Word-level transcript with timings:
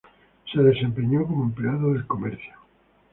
Se 0.51 0.59
desempeñó 0.59 1.27
como 1.27 1.43
empleado 1.43 1.93
del 1.93 2.07
comercio. 2.07 2.53